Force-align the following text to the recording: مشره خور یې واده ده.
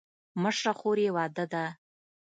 مشره 0.41 0.73
خور 0.79 0.97
یې 1.05 1.09
واده 1.15 1.45
ده. 1.53 1.65